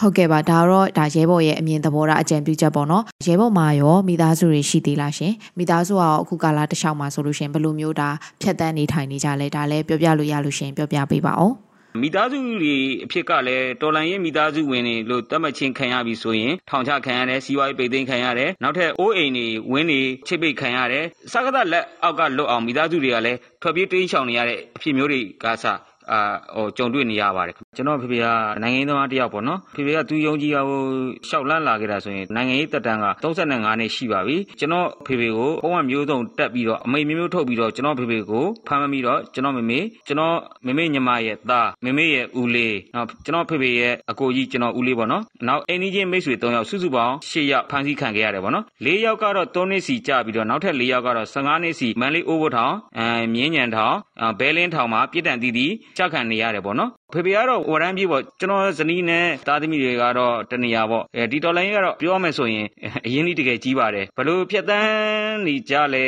[0.01, 8.09] ဟုတ်ကဲ့ပါဒါတော့ဒါရဲဘော်ရဲ့အမြင်သဘောထားအကြံပြုချက်ပေါ့နော်ရဲဘော်မှာရောမိသားစုတွေရှိသေးလားရှင်မိသားစုကရောအခုကာလတစ်လျှောက်မှာဆိုလို့ရှင်ဘယ်လိုမျိုးဒါ
[8.43, 11.55] ဖြတ်တန်းနေထိုင်နေကြလဲဒါလည်းပြောပြလို့ရလို့ရှင်ပြောပြပေးပါအောင်
[12.03, 25.65] မိသားစုတွေအဖြစ်ကလည်းတော်လန်ရဲ့မိသားစုဝင်တွေလို့တတ်မှတ်ချင်းခံရပြီဆိုရင်ထောင်ချခံရတယ်စီးပွားရေးပိတ်သိမ်းခံရတယ်နောက်ထပ်အိုးအိမ်တွေဝင်းတွေချိတ်ပိတ်ခံရတယ်စကားသလက်အောက်ကလွတ်အောင်မိသားစုတွေကလည်းထွက်ပြေးတိမ်းရှောင်နေရတဲ့အဖြစ်မျိုးတွေကစ
[26.12, 26.21] အာ
[26.57, 28.27] ဟိုကြုံတွေ့နေရပါတယ်ကျွန်တော်ဖေဖေက
[28.62, 30.81] နိုင်ငံရေးသမားတယောက်ပေါ့နော်ဖေဖေကသူယုံကြည်ဟို
[31.29, 53.97] ရှောက်လန့်လာခဲ့တာဆိုရင်နိုင်ငံရေးတက်တန်းက35နှစ်ရှိပါပြီကျွန်တော်ဖေဖေကိုပုံမှန်မျိုးစုံတက်ပြီးတော့အမိမျိုးမျိုးထုတ်ပြီးတော့ကျွန်တော်ဖေဖေကိုဖမ်းမပြီးတော့ကျွန်တော်မေမေကျွန်တော်မေမေညီမရဲ့သားမေမေရဲ့ဦးလေးနောက်ကျွန်တော်ဖေဖေရဲ့အကိုကြီးကျွန်တော်ဦးလေးပေါ့နော်နောက်အိမ်ကြီးချင်းမိတ်ဆွေ3ယောက်စုစုပေါင်း10ယောက်ဖမ်းဆီးခံခဲ့ရတယ်ပေါ့နော်4ယောက်ကတော့3နှစ်စီကြာပြီးတော့နောက်ထပ်4ယောက်ကတော့15နှစ်စီမန်လေးအိုးဘထောင်အဲမြင်းညံထောင်
[54.40, 55.61] ဘဲလင်းထောင်မှာပြစ်ဒဏ်တည်တ
[55.97, 62.67] ည်ချခံနေရတယ်ပေါ့နော်ဖေဖေကတော့ဝရမ်းပြေးပေါ့ကျွန်တော်ဇနီးနဲ့သားသမီးတွေကတော့တနေရာပေါ့အဲဒီတော်လိုင်းကတော့ပြောမယ်ဆိုရင်
[63.07, 66.05] အရင်ကြီးတကယ်ကြီးပါတယ်ဘလို့ဖြတ်တန်းနေကြလဲ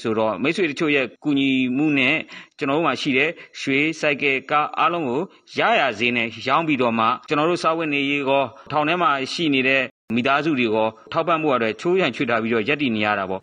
[0.00, 2.16] ဆိုတော့မိတ်ဆွေတချို့ရဲ့ကူညီမှုနဲ့
[2.58, 5.20] ကျွန်တော်တို့မှာရှိတဲ့ရွှေစိုက်ကယ်ကားအားလုံးကို
[5.58, 9.82] ရရဈေးနဲ့ရောင်းပြီးတော့မှကျွန်တော်တို့စာဝတ်နေရေးကောထောင်ထဲမှာရှိနေတဲ့
[10.14, 13.42] မိသားစုတွေရောထောက်ပံ့မှုရတဲ့ချိုးရန်ချွေထားပြီးတော့ရက်တည်နေရတာပေါ့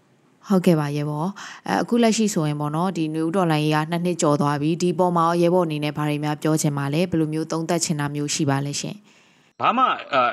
[0.49, 1.29] ဟုတ်ကဲ့ပါရဲဘော်
[1.67, 8.95] အဲအခုလက်ရှိဆိုရင်ပေါ့နော်ဒီနယူးဒေါ်လာကြီးကနှစ်နှစ်ကျော်သွားပြီဒီပေါ်မှာရဲဘော်အနေနဲ့ဘာတွေများပြောချင်ပါလဲဘယ်လိုမျိုးသုံးသပ်ချင်တာမျိုးရှိပါလဲရှင်
[9.59, 9.83] ဘာမှ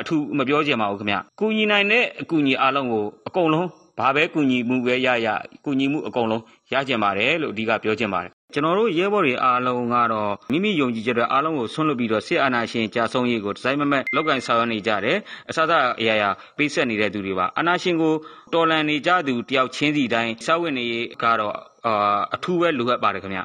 [0.01, 5.29] အထူးမပြောချင်ပါဘူးခင်ဗျ။ကူညီနိုင်တဲ့အကူအညီအားလုံးကိုအကုန်လုံးဘာပဲကူညီမှုပဲရရ
[5.64, 15.18] ကူညီမှုအကုန်လုံးရကျင်ပါတယ်လို့အဓိကပြောချင်ပါတယ် ကျွန်တော်တို့ရဲဘော်တွေအားလုံးကတော့မိမိယုံကြည်ချက်တွေအားလုံးကိုဆွန့်လွတ်ပြီးတော့စစ်အာဏာရှင်ကြာဆုံးရေးကိုဒီဇိုင်းမမက်လောက်ကင်ဆောင်ရွက်နေကြတယ်
[15.50, 18.14] အစစအရာရာပေးဆက်နေတဲ့သူတွေပါအာဏာရှင်ကို
[18.52, 20.86] တော်လန်နေကြသူတယောက်ချင်းစီတိုင်းစောက်ဝင်နေ
[21.22, 21.54] ကတော့
[21.86, 23.40] အာအထူးပဲလိုအပ်ပါတယ်ခင်ဗျ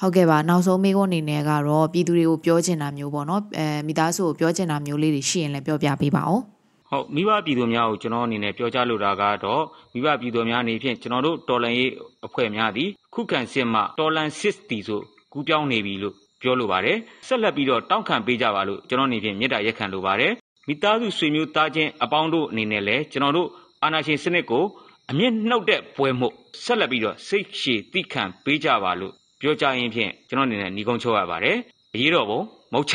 [0.00, 6.51] ဟုတ်ကဲ့ပါနောက်ဆုံးမိကုန်းအနေနဲ့ကတော့ပြည်သူတွေကိုပြောချင်တာမျိုးပေါ့နော်အဲမိသားစုကိုပြောချင်တာမျိုးလေးတွေရှိရင်လည်းပြောပြပေးပါဦး
[6.92, 9.62] ဟုတ်မိဘပြည်သူများကိုကျွန်တော်အနေနဲ့ပြောကြားလိုတာကတော့
[9.94, 11.90] မိဘပြည်သူများအနေဖြင့်ကျွန်တော်တို့တော်လန်ရေး
[12.26, 15.00] အဖွဲ့များသည်ခုခံစစ်မှတော်လန်စစ်တီဆို
[15.32, 20.32] ကူးပြောင်းနေပြီလို့ပြောလိုပါတယ်ဆက်လက်ပြီးတော့တောင်းခံပေးကြပါလို့ကျွန်တော်အနေဖြင့်မေတ္တာရက်ခံလိုပါတယ်
[20.68, 23.48] မိသားစုဆွေမျိုးသားချင်းအပေါင်းတို့အနေနဲ့လည်းကျွန်တော်တို့
[23.82, 24.64] အာဏာရှင်စနစ်ကို
[25.10, 26.28] အမြင့်နှုတ်တဲ့ပွဲမှု
[26.64, 31.56] ဆက်လက်ပြီးတော့စိတ်ရှည်တိခံပေးကြပါလို့ပြောကြရင်ဖြင့်ကျွန်တော်အနေနဲ့ညီကုန်းချုပ်ရပါတယ်
[31.94, 32.40] အရေးတော်ပုံ
[32.72, 32.94] မုတ်ချ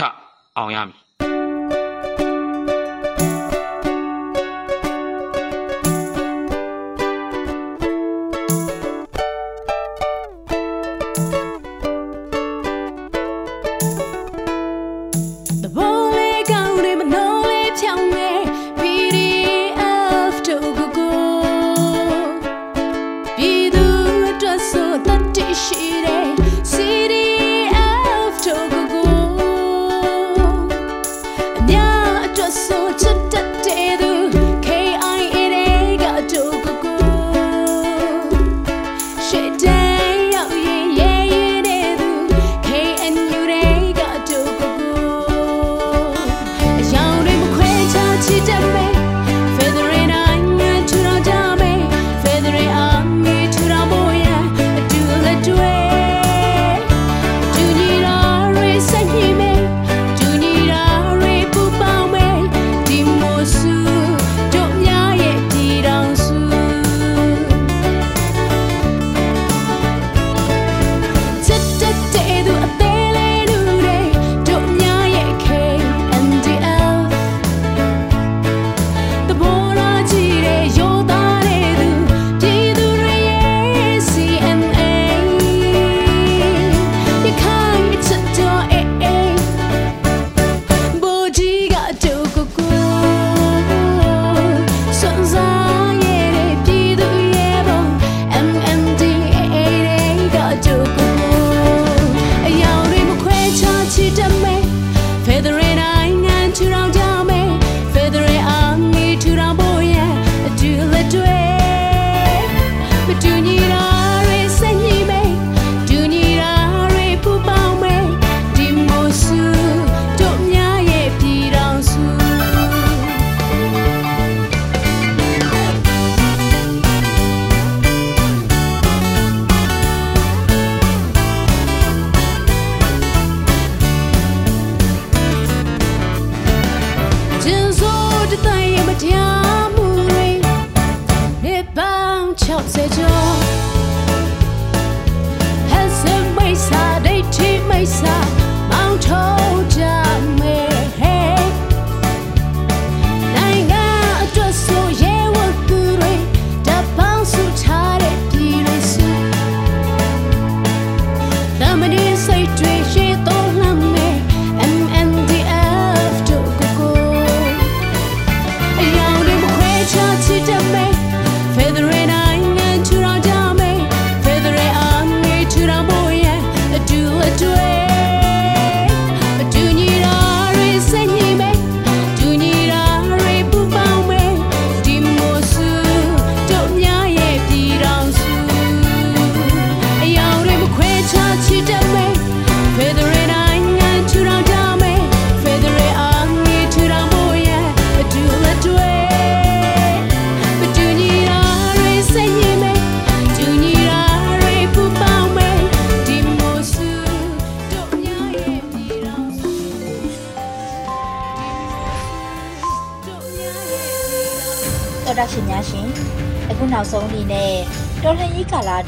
[0.57, 1.06] အောင်ရမည်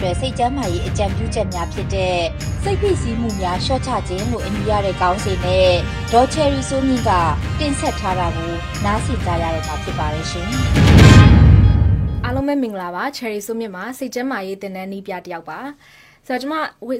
[0.09, 2.17] ရေးကာလအတွက်စိတ်ကျန်းမာရေးအကြံပြုချက်များဖြစ်တဲ့
[2.63, 5.71] စိတ်ဖိစီးမှုများရှော့ချခြင်းလို့အမည်ရတဲ့ကောင်းစဉ်နဲ့
[6.11, 7.11] ဒေါ်ချယ်ရီဆိုမြင့်က
[7.59, 8.51] တင်ဆက်ထားတာကို
[8.85, 10.49] နားဆင်ကြရတဲ့မှာဖြစ်ပါတယ်ရှင်
[12.23, 15.59] အားလုံးပဲမင်္ဂလာပါ Cherry ဆိုမြင့်မှာစိတ်ကျန်းမာရေးတင်တဲ့နီးပြတယောက်ပါ
[16.29, 16.55] ဆိုတော့ကျွန်မ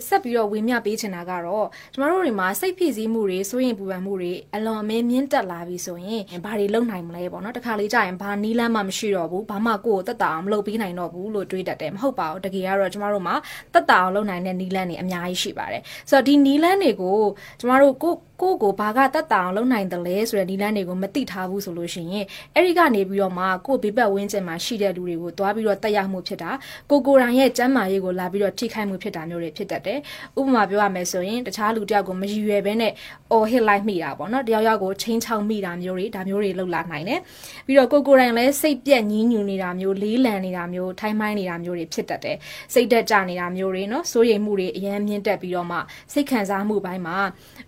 [0.07, 13.35] ဆက်ပြီးတော့ဝေမျှပေးချင်တာကတော့ကျွန်တော်တို့တွေမှာစိတ်ဖြစ်စည်းမှုတွေစိုးရင်ပူပန်မှုတွေအလွန်အမင်းမြင့်တက်လာပြီဆိုရင်ဘာတွေလုပ်နိုင်မလဲပေါ့နော်တခါလေကြာရင်ဘာနီးလန်းမှမရှိတော့ဘူးဘာမှကိုယ်ကိုတက်တာအောင်မလုပ်ပေးနိုင်တော့ဘူးလို့တွေးတတ်တယ်မဟုတ်ပါဘူးတကယ်ကတော့ကျွန်တော်တို့မှာ
[13.73, 17.17] တက်တာအောင်လုပ်နိုင်တဲ့နီးလန်းတွေအများကြီးရှိပါတယ်ဆိုတော့ဒီနီးလန်းတွေကို
[17.59, 22.25] ကျွန်တော်တို့ကို ကိုကိုဘာကတက်တာအောင်လုပ်နိုင်တယ်လဲဆိုတဲ့နီလန်းတွေကိုမသိထားဘူးဆိုလို့ရှိရင်
[22.56, 26.52] အဲ့ဒီကနေပြီးတော့မှကိုဘေးပတ်ဝန်းကျင်မှာရှိတဲ့လူတွေကိုတွားပြီးတော့တက်ရောက်မှုဖြစ်တာ
[26.89, 29.99] ကိုကိုရိုင်းရဲ့ကျမ်းမာရေးကိုလာပြီးတော့ထိခိုက်မှုဖြစ်တာမျိုးတွေဖြစ်တတ်တယ်
[30.39, 32.93] ဥပမာပြောရမယ်ဆိုရင်တခြားလူတယောက်ကိုမရည်ရွယ်ဘဲနဲ့
[33.32, 37.19] အော်ဟစ်လိုက်မိတာပေါ့နော်တယောက်ယောက်ကိုချင်းချောက်မိတာမျိုးတွေဒါမျိုးတွေလောက်လာနိုင်တယ်
[37.67, 42.38] ပြီးတော့ကိုကိုရိုင်းလည်းစိတ်ပြက်ညင်းညူနေတာမျိုးလေးလံနေတာမျိုးထိုင်းမိုင်းနေတာမျိုးတွေဖြစ်တတ်တယ်
[42.73, 45.78] စိတ်တက်ကြနေတာမျိုးတွေနော်စိုးရိမ်မှုတွေအရင်မြင့်တက်ပြီးတော့မှ
[46.13, 47.17] စိတ်ခံစားမှုပိုင်းမှာ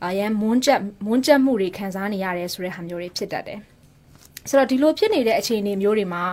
[0.06, 3.60] အရင်မွန်းကျက်မွန်းကျက်မှုတွေခံစားနေရတယ်ဆိုတဲ့ဟာမျိုးတွေဖြစ်တတ်တယ်
[4.50, 6.24] ဆိုတော့ဒီလိုဖြစ်နေတဲ့အခြေအနေမျိုးတွေမှာ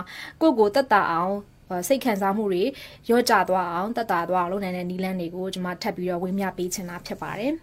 [0.41, 1.33] ကိုယ့်ကိုတက်တာအောင်
[1.87, 2.63] စိတ်ခံစားမှုတွေ
[3.09, 7.53] ရော့ကျသွားအောင်တက်တာသွားအောင်လုပ်နိုင်တဲ့နည်းလမ်းတွေကိုကျွန်မထပ်ပြီးတော့ဝေမျှပေးချင်တာဖြစ်ပါတယ်။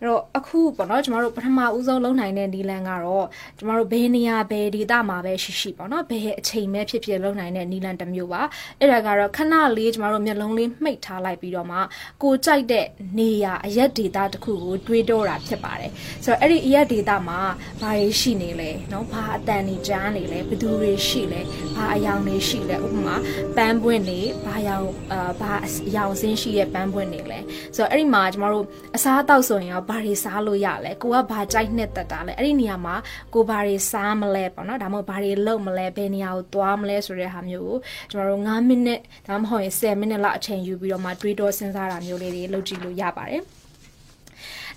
[0.00, 3.26] အဲ့တော့အခုပေါ့နော်ကျမတို့ပထမဦးဆုံးလုံနိုင်တဲ့နီလန်ကတော့
[3.58, 8.42] ကျမတို့ဘယ်နေရာဘယ်ဒေသမှာပဲရှိရှိပေါ့နော်ဘယ်အချိန်ပဲဖြစ်ဖြစ်လုံနိုင်တဲ့နီလန်တစ်မျိုးပါ
[8.80, 11.78] အဲ့ဒါကတော့ခဏလေးကျမတို့မျက်လုံးလေးမှိတ်ထားလိုက်ပြီးတော့မှ
[12.22, 12.86] ကိုကြိုက်တဲ့
[13.18, 15.90] နေရာအရက်ဒေသတစ်ခုကိုတွေးတော့တာဖြစ်ပါတယ်
[16.24, 17.40] ဆိုတော့အဲ့ဒီအရက်ဒေသမှာ
[17.80, 21.40] ဘာတွေရှိနေလဲနော်ဘာအတန်တွေကြားနေလဲဘယ်သူတွေရှိလဲ
[21.76, 23.16] ဘာအယောင်တွေရှိလဲဥပမာ
[23.56, 25.52] ပန်းပွင့်တွေဘာယောင်အာဘာ
[25.88, 27.38] အယောင်စင်းရှိတဲ့ပန်းပွင့်တွေလဲ
[27.76, 28.64] ဆိုတော့အဲ့ဒီမှာကျမတို့
[28.96, 32.94] အစားအသောက်ဆိုရင်ရောဘာတွေစားလို့ရလဲကိုကဘာကြိုက်နှစ်သက်တာလဲအဲ့ဒီနေရာမှာ
[33.34, 37.78] ကိုဘာတွေစားမလဲပေါ့နော်ဒါမှမဟုတ်ဘာတွေလုပ်မလဲဘယ်နေရာကိုသွားမလဲဆိုတဲ့ဟာမျိုးကို
[38.10, 43.42] ကျွန်တော်တို့9မိနစ်ဒါမှမဟုတ်ရင်10မိနစ်လောက်အချိန်ယူပြီးတော့မှတွေးတောစဉ်းစားတာမျိုးလေးတွေလုပ်ကြည့်လို့ရပါတယ်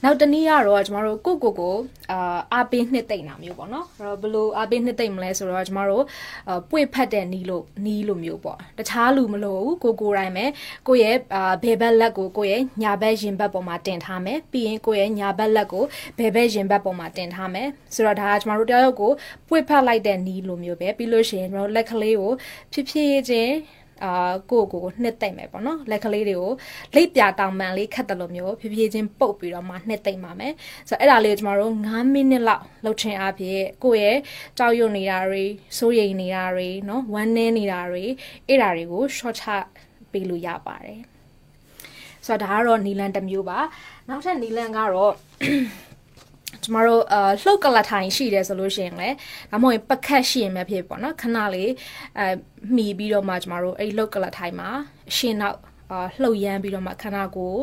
[0.05, 1.75] နောက်တနည်းကတော့ကျမတို့ကိုကိုကို
[2.11, 6.03] အာအားပေးနှစ်သိမ့်တာမျိုးပေါ့နော်အဲ့တော့ဘလို့အားပေးနှစ်သိမ့်မလဲဆိုတော့ကျမတို့
[6.71, 10.45] ပွေဖတ်တဲ့နီးလို့နီးလို့မျိုးပေါ့တခြားလူမလို့ဘူးကိုကိုတိုင်းပဲ
[10.87, 15.83] ကိုရဲ့အာဘယ်ဘက်လက်ကိုကိုရဲ့ညာဘက်ရင်ဘက်ပေါ်မှာတင်ထားမယ်ပြီးရင်ကိုရဲ့ညာဘက်လက်ကို
[16.17, 19.11] ဘယ်ဘက်ရင်ဘက်ပေါ်မှာတင်ထားမယ်ဆိုတော့ဒါကကျမတို့တယောက်ကို
[19.49, 22.33] ပွေဖတ်လိုက်တဲ့နီးလို့မျိုးပဲပြီးလို့ရှိရင်ကျမတို့လက်ကလေးကို
[22.71, 23.53] ဖြည်းဖြည်းချင်း
[24.03, 26.51] အာကိုကိုကိုနှစ်သိမ့်မယ်ပေါ့နော်လက်ကလေးတွေကို
[26.95, 30.53] လိပ်ပြတောင်ပန်လေးခတ်တယ်လို့မျိုးဖြည်းဖြည်းချင်းပုတ်ပြီးတော့မှနှစ်သိမ့်ပါမယ်
[30.89, 34.17] ဆိုတော့အဲ့ဒါလေးကိုကျမတို့9မိနစ်လောက်လှုပ်ချင်အားဖြင့်ကိုရဲ့
[34.57, 35.43] ကြောက်ရွံ့နေတာတွေ
[35.77, 38.03] စိုးရိမ်နေတာတွေနော်ဝမ်းနည်းနေတာတွေ
[38.47, 39.45] အဲ့ဒါတွေကို short ချ
[40.11, 41.01] ပေးလို့ရပါတယ်
[42.27, 43.59] ဆိုတော့ဒါကတော့နီလန်တစ်မျိုးပါ
[44.09, 45.13] နောက်ထပ်နီလန်ကတော့
[46.63, 49.15] ကျမတို့အလှုပ်ကလထိုင်ရှိတယ်ဆိုလို့ရှိရင်လည်း
[49.51, 51.71] ဒါမှမဟုတ်ပကတ်ရှိရင်ပဲဖြစ်ပေါ့နော်ခဏလေး
[52.19, 52.25] အဲ
[52.75, 54.69] မှီပြီးတော့မှကျမတို့အဲ့လှုပ်ကလထိုင်မှာ
[55.09, 55.57] အရှင်းနောက်
[55.91, 57.53] အာလှုပ်ရမ်းပြီးတော့မှခဏကို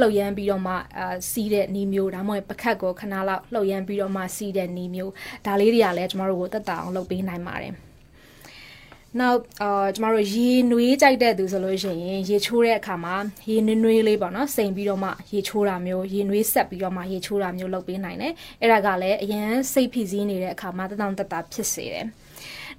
[0.00, 5.12] လှုပ်ရမ်းပြီးတော့မှအာစီးတဲ့နီးမျိုးဒါမှမဟုတ်ပကတ်ကိုခဏလောက်လှုပ်ရမ်းပြီးတော့မှစီးတဲ့နီးမျိုး
[5.46, 7.87] ဒါလေးတွေကလည်းကျမတို့ကိုတက်တာအောင်လုပ်ပေးနိုင်ပါတယ်
[9.20, 13.16] နောက်အာကျမတို့ရေနွေးကြိုက်တဲ့သူဆိုလို့ရှိရင်ရေချိုးတဲ့အခါမှာ
[13.50, 22.06] ရေနွေးနွေးလေးပေါ့နော်စိန်ပြီးတော့မှရေချိုးတာမျိုးရေနွေးဆက်ပြီးတော့မှရေချိုးတာမျိုးလုပ်ပေးနိုင်တယ်အဲ့ဒါကလည်းအရန်စိတ်ဖိစီးနေတဲ့အခါမှာတတောင်တတာဖြစ်စေတယ်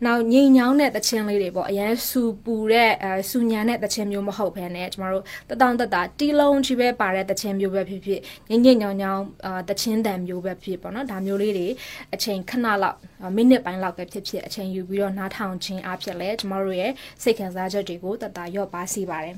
[0.05, 11.67] နောက်ငိမ်ညောင်းတဲ့တခြင်းလေးတွေပေါ့အရန်စူပူတဲ့အဲစူညံတဲ့တခြင်းမျိုးမဟုတ်ဘဲနဲ့ကျမတို့တတောင်တတာတီလုံးချီပဲပါတဲ့တခြင်းမျိုးပဲဖြစ်ဖြစ်ငိမ့်ငိမ့်ညောင်းညောင်းအာတခြင်းတန်မျိုးပဲဖြစ်ပေါ့နော်ဒါမျိုးလေးတွေ
[12.13, 12.97] အချိန်ခဏလောက်
[13.35, 16.91] မိနစ်ပိုင်းလောက်ပဲဖြစ်ဖြစ်အချိန်ယူပြီးတော့နားထောင်ခြင်းအဖြစ်လဲကျမတို့ရဲ့
[17.23, 19.35] စိတ်ခံစားချက်တွေကိုတတာရော့ပါစေပါတယ်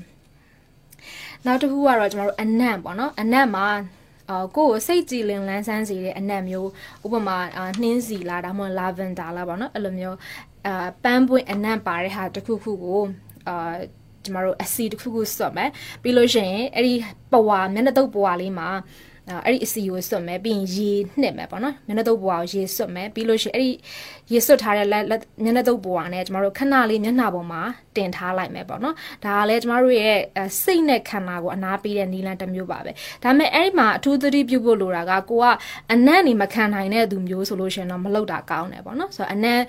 [1.46, 3.66] နောက်တစ်ခုကတော့ကျမတို့အနံ့ပေါ့နော်အနံ့မှာ
[4.30, 6.68] အာကိုကိုစိတ်ကြည်လင်လန်းဆန်းစေတဲ့အနံ့မျိုး
[7.04, 7.36] ဥပမာ
[7.80, 10.16] နှင်းစီလားဒါမှမဟုတ်လာဗန်ဒါလားပေါ့နော်အဲ့လိုမျိုး
[10.66, 13.02] အာပန်းပွင့်အနံ့ပါတဲ့ဟာတစ်ခုခုကို
[13.48, 13.74] အာ
[14.24, 15.70] ကျမတို့အစီတစ်ခုခုစွတ်မယ်
[16.02, 16.94] ပြီးလို့ရှိရင်အဲ့ဒီ
[17.32, 18.68] ပဝါမျက်နှာတုပ်ပဝါလေးမှာ
[19.44, 23.70] အဲ့ဒီအစီကိုစွတ်မယ်ပြီးရင်ရေနှစ်မယ်ပေါ့နော်မျက်နှာတုပ်ပွားကိုရေစွတ်မယ်ပြီးလို့ရှိရင်အဲ့ဒီ
[24.32, 25.04] ရေစွတ်ထားတဲ့လက်
[25.44, 27.62] မျက်နှာတုပ်ပွားနဲ့ကျမတို့ခဏလေးမျက်နှာပေါ်မှာ
[27.96, 30.18] တင်ထားလိုက်မယ်ပေါ့နော်ဒါကလည်းကျမတို့ရဲ့
[30.62, 32.90] စိတ်နဲ့ခန္ဓာကိုအနာပေးတဲ့နီလန်တစ်မျိုးပါပဲ
[33.22, 35.46] ဒါပေမဲ့အဲ့ဒီမှာအထူးသတိပြုဖို့လိုတာကကိုက
[35.92, 39.60] အနံ့နေမခံနိုင်တဲ့သူမျိုးဆိုလို့ရှိရင်တော့မလုပ်တာကောင်းတယ်ပေါ့နော်ဆိုတော့အနံ့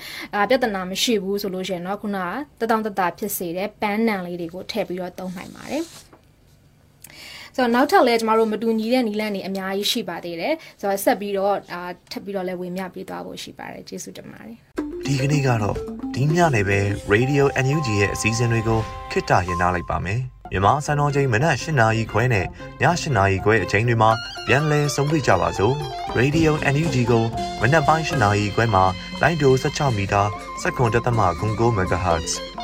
[0.50, 2.18] ပြဿနာမရှိဘူးဆိုလို့ရှိရင်တော့ခုန
[2.60, 5.84] ကတတောင်တတာဖြစ်စေတဲ့ပန်းနံလေးတွေကိုထည့်ပြီးတော့သုံးနိုင်ပါတယ်
[7.56, 14.58] ဆိုတော့နောက်ထပ်လည်းကျမတို့မတူညီတဲ့နီလန်းတွေအများကြီးရှိပါသေးတယ်ဆိုတော့ဆက်ပြီးတော့အာထပ်ပြီးတော့လည်းဝင်မြပေးသွားဖို့ရှိပါတယ်ကျေးဇူးတင်ပါတယ်
[15.06, 15.76] ဒီကနေ့ကတော့
[16.16, 16.80] ဒီညနေပဲ
[17.14, 18.80] Radio NUG ရဲ့အစည်းအဝေးကို
[19.12, 22.48] ခਿੱတရနာလိုက်ပါမယ်မြန်မာစံတော်ချိန်မနက်၈နာရီခွဲနဲ့ည
[22.82, 24.12] ၈နာရီခွဲအချိန်တွေမှာ
[24.48, 25.76] ပြန်လည်ဆုံးဖြတ်ကြပါစို့
[26.20, 27.24] Radio NUG ကို
[27.62, 28.84] မနက်ပိုင်း၈နာရီခွဲမှာ
[29.22, 30.22] လိုင်းဒို16မီတာ
[30.62, 32.32] စက္ကန့်တသမ9 MHz